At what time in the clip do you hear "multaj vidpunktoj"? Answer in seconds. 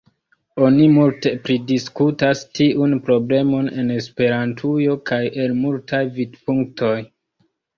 5.63-6.95